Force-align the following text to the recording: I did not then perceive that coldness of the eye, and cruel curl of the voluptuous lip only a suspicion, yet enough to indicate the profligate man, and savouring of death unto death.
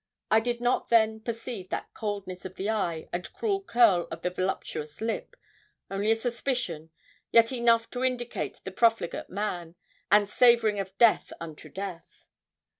I 0.31 0.39
did 0.39 0.59
not 0.59 0.89
then 0.89 1.19
perceive 1.19 1.69
that 1.69 1.93
coldness 1.93 2.43
of 2.43 2.55
the 2.55 2.71
eye, 2.71 3.07
and 3.13 3.31
cruel 3.33 3.61
curl 3.61 4.07
of 4.09 4.23
the 4.23 4.31
voluptuous 4.31 4.99
lip 4.99 5.35
only 5.91 6.09
a 6.09 6.15
suspicion, 6.15 6.89
yet 7.31 7.51
enough 7.51 7.87
to 7.91 8.03
indicate 8.03 8.61
the 8.63 8.71
profligate 8.71 9.29
man, 9.29 9.75
and 10.11 10.27
savouring 10.27 10.79
of 10.79 10.97
death 10.97 11.31
unto 11.39 11.69
death. 11.69 12.25